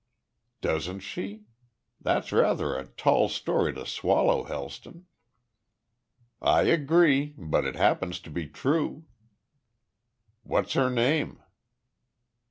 [0.61, 1.43] "Doesn't she?
[1.99, 5.05] That's rather a tall story to swallow, Helston."
[6.41, 7.35] "I agree.
[7.37, 9.05] But it happens to be true."
[10.41, 11.43] "What's her name?"